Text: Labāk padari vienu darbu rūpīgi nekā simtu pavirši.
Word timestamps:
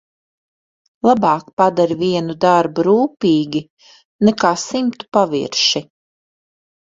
Labāk 1.07 1.51
padari 1.61 1.97
vienu 1.99 2.35
darbu 2.45 2.85
rūpīgi 2.87 3.61
nekā 4.29 4.53
simtu 4.65 5.09
pavirši. 5.19 5.83